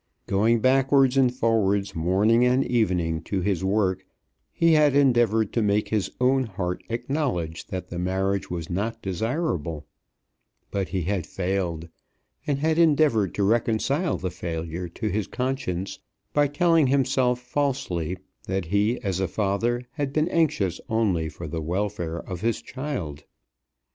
Going 0.25 0.61
backwards 0.61 1.15
and 1.15 1.31
forwards 1.31 1.93
morning 1.95 2.43
and 2.43 2.65
evening 2.65 3.21
to 3.25 3.41
his 3.41 3.63
work, 3.63 4.03
he 4.51 4.73
had 4.73 4.95
endeavoured 4.95 5.53
to 5.53 5.61
make 5.61 5.89
his 5.89 6.09
own 6.19 6.45
heart 6.45 6.81
acknowledge 6.89 7.67
that 7.67 7.89
the 7.89 7.99
marriage 7.99 8.49
was 8.49 8.67
not 8.67 8.99
desirable; 9.03 9.85
but 10.71 10.89
he 10.89 11.03
had 11.03 11.27
failed; 11.27 11.87
and 12.47 12.57
had 12.57 12.79
endeavoured 12.79 13.35
to 13.35 13.43
reconcile 13.43 14.17
the 14.17 14.31
failure 14.31 14.87
to 14.89 15.07
his 15.09 15.27
conscience 15.27 15.99
by 16.33 16.47
telling 16.47 16.87
himself 16.87 17.39
falsely 17.39 18.17
that 18.47 18.65
he 18.65 18.99
as 19.03 19.19
a 19.19 19.27
father 19.27 19.83
had 19.91 20.11
been 20.11 20.29
anxious 20.29 20.81
only 20.89 21.29
for 21.29 21.47
the 21.47 21.61
welfare 21.61 22.17
of 22.21 22.41
his 22.41 22.59
child. 22.63 23.23